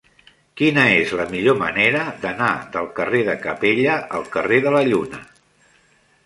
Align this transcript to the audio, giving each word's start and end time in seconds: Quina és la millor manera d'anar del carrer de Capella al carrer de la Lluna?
Quina 0.59 0.85
és 1.01 1.11
la 1.19 1.27
millor 1.33 1.59
manera 1.59 2.01
d'anar 2.23 2.47
del 2.77 2.89
carrer 3.01 3.21
de 3.29 3.37
Capella 3.45 3.99
al 4.21 4.27
carrer 4.37 4.59
de 4.65 4.75
la 4.79 4.83
Lluna? 4.91 5.23